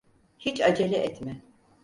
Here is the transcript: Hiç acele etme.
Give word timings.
Hiç 0.39 0.61
acele 0.61 0.97
etme. 0.97 1.41